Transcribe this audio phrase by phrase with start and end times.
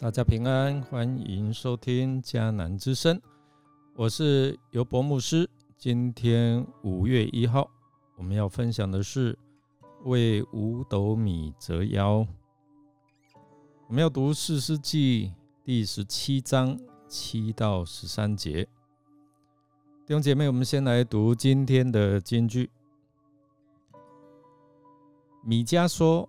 [0.00, 3.20] 大家平安，欢迎收听迦南之声，
[3.94, 5.46] 我是尤博牧师。
[5.76, 7.70] 今天五月一号，
[8.16, 9.38] 我们要分享的是
[10.04, 12.26] 为五斗米折腰。
[13.88, 18.66] 我们要读四世纪第十七章七到十三节。
[20.06, 22.70] 弟兄姐妹，我们先来读今天的金句。
[25.44, 26.26] 米迦说。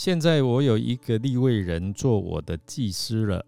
[0.00, 3.44] 现在我有一个立位人做我的祭司了，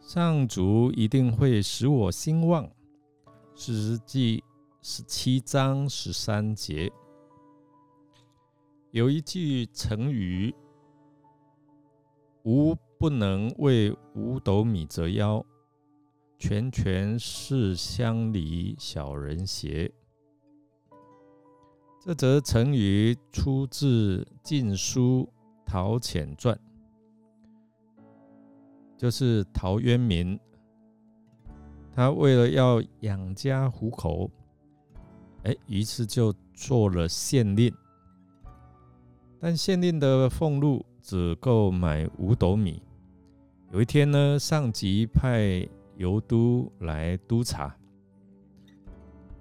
[0.00, 2.70] 上主一定会使我兴旺。
[3.56, 4.44] 史记
[4.80, 6.88] 十七章十三节
[8.92, 10.54] 有一句成语
[12.46, 15.44] ：“吾不能为五斗米折腰，
[16.38, 19.92] 全全是乡里小人邪。”
[22.00, 25.28] 这则成语出自《晋书》。
[25.66, 26.58] 陶潜传
[28.96, 30.40] 就是陶渊明，
[31.92, 34.30] 他为了要养家糊口，
[35.42, 37.70] 哎，于是就做了县令。
[39.38, 42.82] 但县令的俸禄只够买五斗米。
[43.70, 47.76] 有一天呢，上级派游都来督察，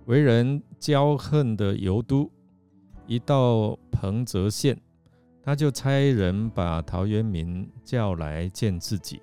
[0.05, 2.29] 为人骄横的游都
[3.07, 4.77] 一到彭泽县。
[5.45, 9.21] 他就差人把陶渊明叫来见自己，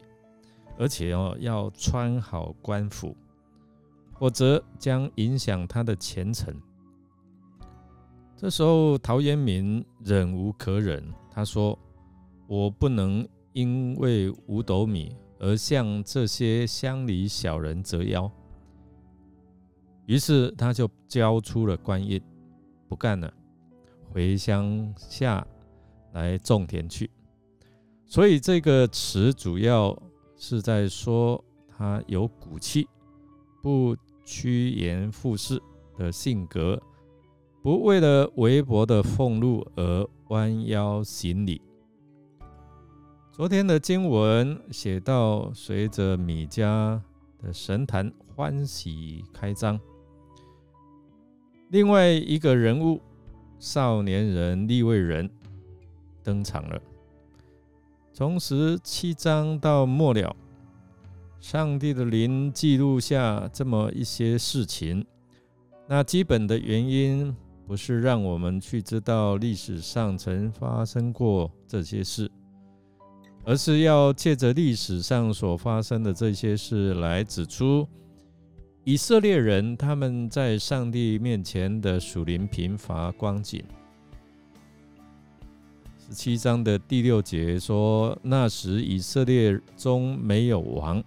[0.78, 3.16] 而且哦要穿好官服，
[4.20, 6.54] 否则将影响他的前程。
[8.36, 11.76] 这时候陶渊明忍无可忍，他说
[12.46, 18.30] ：“我不能因为五斗米而向这些乡里小人折腰。”
[20.06, 22.22] 于是他就交出了官印，
[22.88, 23.32] 不干了，
[24.12, 25.44] 回乡下。
[26.12, 27.10] 来种田去，
[28.06, 29.96] 所以这个词主要
[30.36, 32.86] 是在说他有骨气，
[33.62, 35.60] 不趋炎附势
[35.96, 36.80] 的性格，
[37.62, 41.60] 不为了微薄的俸禄而弯腰行礼。
[43.30, 47.00] 昨天的经文写到，随着米迦
[47.38, 49.80] 的神坛欢喜开张，
[51.70, 53.00] 另外一个人物，
[53.58, 55.30] 少年人立位人。
[56.22, 56.80] 登场了。
[58.12, 60.36] 从十七章到末了，
[61.40, 65.04] 上帝的灵记录下这么一些事情。
[65.88, 67.34] 那基本的原因
[67.66, 72.30] 不是让我们去知道历史上曾发生过这些事，
[73.44, 77.88] 而是要借着历史上所发生的这些事来指出
[78.84, 83.64] 以色列人他们在上帝面前的属灵贫乏光景。
[86.12, 91.02] 七章的第六节说：“那时以色列中没有王，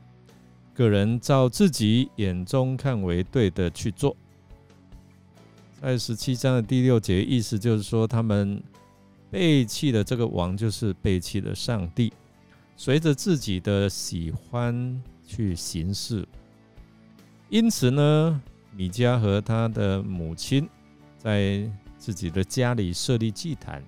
[0.73, 4.16] 个人照自己眼中看为对的去做。”
[5.81, 8.61] 在十七章的第六节，意思就是说，他们
[9.29, 12.11] 背弃了这个王，就是背弃了上帝，
[12.75, 16.27] 随着自己的喜欢去行事。
[17.49, 18.41] 因此呢，
[18.75, 20.67] 米迦和他的母亲
[21.19, 23.83] 在自己的家里设立祭坛。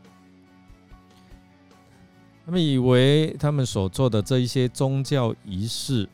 [2.48, 6.08] 他们以为他们所做的这一些宗教仪式、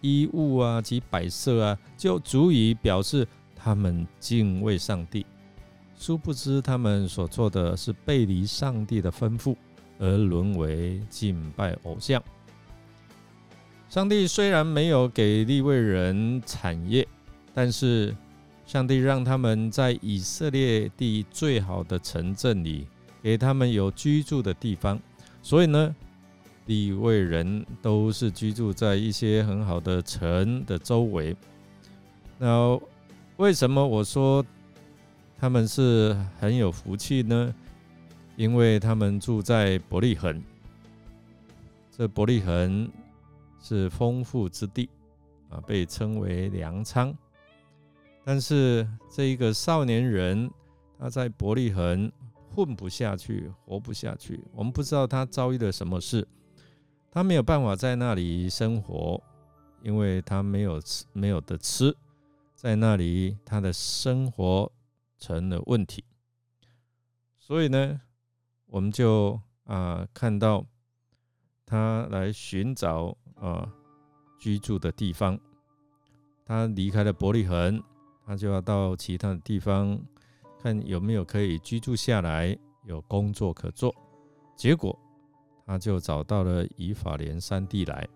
[0.00, 5.26] 衣物啊及摆设啊，就足以表示他们敬畏上帝。
[5.94, 9.54] 殊不知，他们所做的是背离上帝的吩咐，
[9.98, 12.22] 而沦为敬拜偶像。
[13.90, 17.06] 上帝虽然没有给利未人产业，
[17.52, 18.16] 但是
[18.64, 22.86] 上帝让他们在以色列地最好的城镇里，
[23.22, 24.98] 给他们有居住的地方。
[25.42, 25.94] 所以呢，
[26.64, 31.36] 地位人都是居住在一些很好的城的周围。
[32.38, 32.80] 那
[33.36, 34.44] 为什么我说
[35.38, 37.52] 他们是很有福气呢？
[38.36, 40.40] 因为他们住在伯利恒，
[41.90, 42.88] 这伯利恒
[43.60, 44.88] 是丰富之地
[45.50, 47.12] 啊，被称为粮仓。
[48.24, 50.48] 但是这一个少年人，
[51.00, 52.10] 他在伯利恒。
[52.54, 54.44] 混不下去，活不下去。
[54.52, 56.28] 我们不知道他遭遇了什么事，
[57.10, 59.22] 他没有办法在那里生活，
[59.82, 61.96] 因为他没有吃，没有的吃，
[62.54, 64.70] 在那里他的生活
[65.18, 66.04] 成了问题。
[67.38, 68.00] 所以呢，
[68.66, 70.64] 我们就啊看到
[71.64, 73.72] 他来寻找啊
[74.38, 75.38] 居住的地方。
[76.44, 77.82] 他离开了伯利恒，
[78.26, 79.98] 他就要到其他的地方。
[80.62, 83.92] 看有没有可以居住下来，有工作可做。
[84.56, 84.96] 结果，
[85.66, 88.08] 他就找到了以法莲山地来。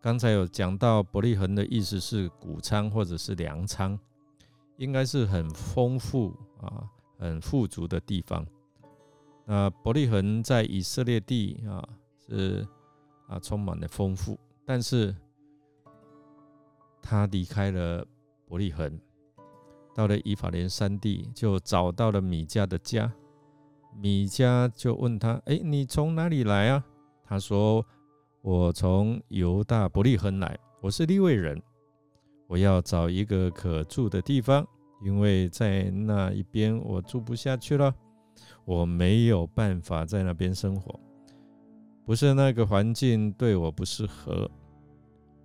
[0.00, 3.98] 刚才有讲到伯利恒的意思是谷仓或者是粮仓，
[4.76, 6.88] 应该是很丰富啊、
[7.18, 8.46] 很富足的地方。
[9.44, 11.86] 那伯利恒在以色列地啊
[12.26, 12.66] 是
[13.26, 15.14] 啊充满了丰富，但是
[17.02, 18.06] 他离开了
[18.46, 18.98] 伯利恒，
[19.96, 23.10] 到了以法莲山地，就找到了米迦的家。
[23.98, 26.84] 米迦就问他：“哎，你从哪里来啊？”
[27.24, 27.82] 他说
[28.44, 31.58] ：“我从犹大伯利恒来，我是利未人，
[32.46, 34.66] 我要找一个可住的地方，
[35.02, 37.94] 因为在那一边我住不下去了，
[38.66, 41.00] 我没有办法在那边生活，
[42.04, 44.50] 不是那个环境对我不适合，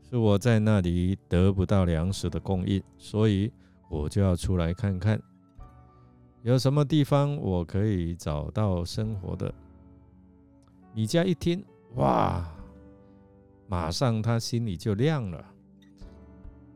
[0.10, 3.50] 是我在那里得不到粮食的供应，所以
[3.92, 5.22] 我就要出来看看。”
[6.42, 9.54] 有什么地方我可以找到生活的？
[10.96, 11.64] 米迦一听，
[11.96, 12.44] 哇，
[13.68, 15.46] 马上他心里就亮了。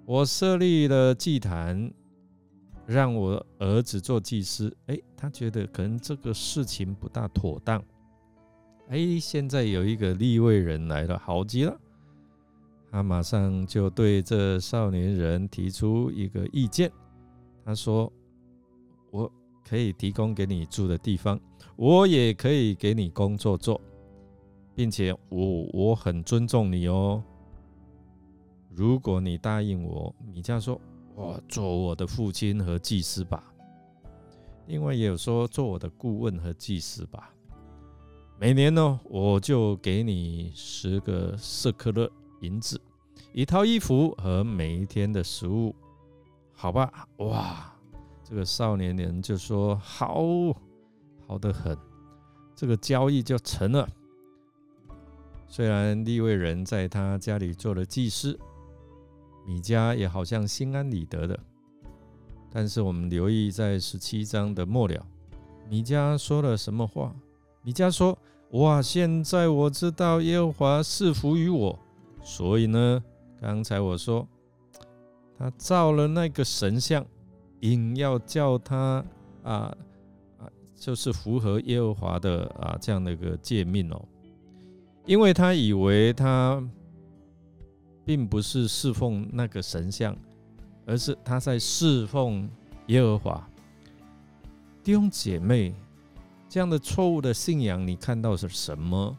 [0.06, 1.92] 我设立了祭坛，
[2.86, 4.72] 让我儿子做祭司。
[4.86, 7.84] 哎，他觉得可能这个事情不大妥当。
[8.90, 11.76] 哎，现在有一个立位人来了，好极了。
[12.92, 16.92] 他马上就对这少年人提出一个意见。
[17.66, 18.10] 他说
[19.12, 19.30] ：“我。”
[19.68, 21.40] 可以提供给你住的地方，
[21.76, 23.82] 我也可以给你工作做，
[24.76, 27.24] 并且我我很尊重你哦。
[28.70, 30.80] 如果你答应我，米迦说
[31.18, 33.52] ：“我做我的父亲和祭司吧。”
[34.70, 37.34] 另外也有说做我的顾问和祭司吧。
[38.40, 42.08] 每年呢，我就给你十个色克勒
[42.42, 42.80] 银子，
[43.34, 45.74] 一套衣服和每一天的食物，
[46.56, 47.07] 好吧？
[47.18, 47.72] 哇！
[48.24, 50.24] 这个少年人就说：“好，
[51.28, 51.78] 好的很，
[52.56, 53.88] 这个交易就成了。
[55.48, 58.40] 虽然利未人在他家里做了祭司，
[59.46, 61.40] 米迦也好像心安理得的。
[62.52, 65.06] 但是我们留意在十七章的末了，
[65.69, 67.13] 米迦说了什么话？
[67.62, 68.18] 米迦说
[68.52, 71.78] ：‘哇，现在我知道耶和华赐福于我，
[72.24, 73.04] 所以呢，
[73.40, 74.28] 刚才我说
[75.38, 77.06] 他造了那个神像。’”
[77.62, 79.04] 硬要叫他
[79.42, 79.76] 啊
[80.38, 80.46] 啊，
[80.76, 84.06] 就是符合耶和华的啊这样的一个诫命哦，
[85.06, 86.62] 因为他以为他
[88.04, 90.16] 并不是侍奉那个神像，
[90.86, 92.48] 而是他在侍奉
[92.88, 93.50] 耶和华。
[94.84, 95.74] 弟兄姐妹，
[96.48, 99.18] 这样的错误的信仰，你看到是什么？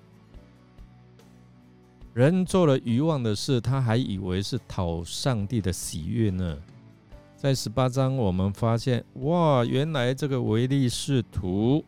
[2.17, 6.57] 人做了愚妄的事，他还以为是讨上帝的喜悦呢。
[7.37, 11.85] 在十八章，我们发现，哇，原来这个唯利是图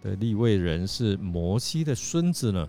[0.00, 2.66] 的立位人是摩西的孙子呢。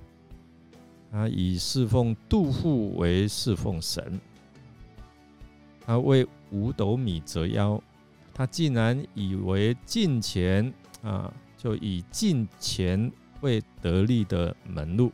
[1.10, 4.20] 他以侍奉杜父为侍奉神，
[5.86, 7.82] 他为五斗米折腰，
[8.34, 13.10] 他竟然以为进钱啊，就以进钱
[13.40, 15.14] 为得利的门路，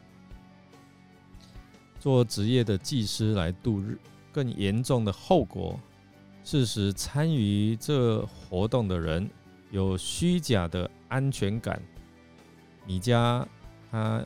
[1.99, 3.97] 做职业的祭司来度日。
[4.31, 5.79] 更严重的后果。
[6.43, 9.29] 是使参与这活动的人
[9.69, 11.77] 有虚假的安全感。
[12.85, 13.45] 米迦
[13.91, 14.25] 他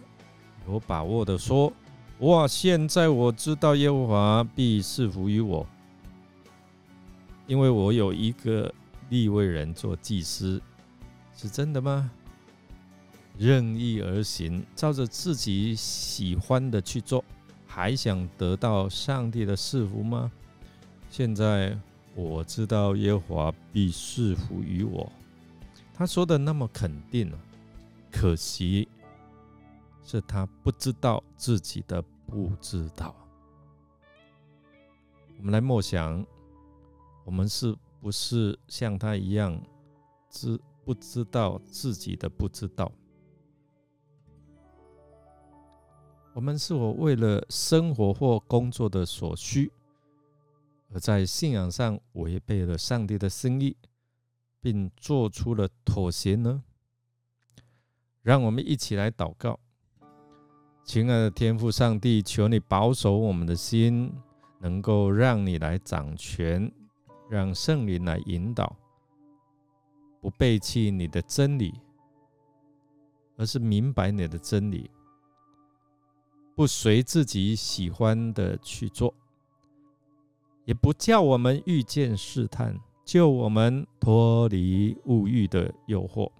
[0.67, 1.73] 有把握的说
[2.21, 5.65] ：“哇，现在我知道耶和华必赐福于我，
[7.47, 8.71] 因为我有一个
[9.09, 10.61] 立位人做祭司，
[11.35, 12.11] 是真的吗？
[13.35, 17.25] 任意而行，照着自己喜欢的去做，
[17.73, 20.31] 还想得到上帝的赐福吗？
[21.09, 21.77] 现在。”
[22.13, 25.09] 我知道耶和华必赐福于我，
[25.93, 27.31] 他说的那么肯定
[28.11, 28.85] 可惜
[30.03, 33.15] 是他不知道自己的不知道。
[35.37, 36.23] 我们来默想，
[37.23, 39.57] 我们是不是像他一样
[40.29, 42.91] 知不知道自己的不知道？
[46.33, 49.71] 我们是否为了生活或工作的所需？
[50.93, 53.75] 而在信仰上违背了上帝的心意，
[54.59, 56.63] 并做出了妥协呢？
[58.21, 59.59] 让我们一起来祷告，
[60.85, 64.13] 亲爱的天父上帝，求你保守我们的心，
[64.59, 66.71] 能够让你来掌权，
[67.29, 68.75] 让圣灵来引导，
[70.21, 71.73] 不背弃你的真理，
[73.37, 74.91] 而是明白你的真理，
[76.55, 79.13] 不随自己喜欢的去做。
[80.65, 86.31] 也不叫我们遇见试探，救我们脱离物欲的诱惑；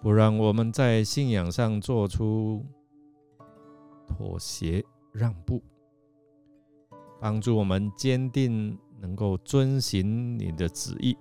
[0.00, 2.64] 不让我们在信仰上做出
[4.08, 5.62] 妥协让步，
[7.20, 11.16] 帮助我们坚定，能够遵行你的旨意，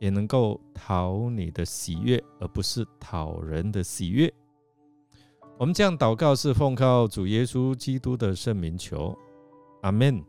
[0.00, 4.32] 也能够讨你的喜悦，而不是讨人的喜悦。
[5.58, 9.18] 我们这样祷告是奉靠主耶稣基督的圣名求，
[9.82, 10.22] 阿门。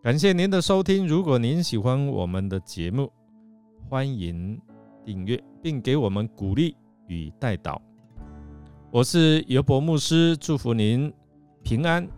[0.00, 3.12] 感谢您的收听，如果您喜欢我们的节目，
[3.90, 4.56] 欢迎
[5.04, 6.76] 订阅并给我们鼓励
[7.08, 7.82] 与带导。
[8.92, 11.12] 我是尤伯牧师，祝福您
[11.64, 12.08] 平安、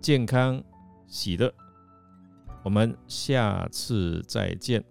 [0.00, 0.60] 健康、
[1.06, 1.54] 喜乐。
[2.64, 4.84] 我们下次再见。